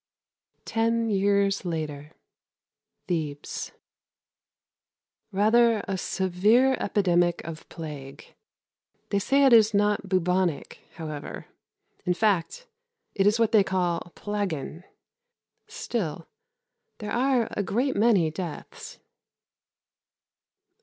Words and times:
(Ten 0.65 1.11
years 1.11 1.63
later) 1.63 2.13
Thebes. 3.07 3.71
Rather 5.31 5.83
a 5.87 5.95
severe 5.95 6.73
epidemic 6.79 7.43
of 7.43 7.69
plague. 7.69 8.33
They 9.11 9.19
say 9.19 9.45
it 9.45 9.53
is 9.53 9.75
not 9.75 10.09
bubonic, 10.09 10.79
however. 10.95 11.45
In 12.03 12.15
fact, 12.15 12.65
it 13.13 13.27
is 13.27 13.37
what 13.37 13.51
they 13.51 13.63
call 13.63 14.11
plagueen. 14.15 14.85
Still, 15.67 16.27
there 16.97 17.11
are 17.11 17.47
a 17.51 17.61
great 17.61 17.95
many 17.95 18.31
deaths. 18.31 18.97